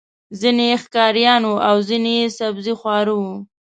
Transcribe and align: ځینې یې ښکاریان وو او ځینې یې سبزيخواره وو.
ځینې 0.39 0.65
یې 0.71 0.77
ښکاریان 0.83 1.41
وو 1.45 1.57
او 1.69 1.75
ځینې 1.89 2.13
یې 2.19 2.27
سبزيخواره 2.39 3.13
وو. 3.19 3.35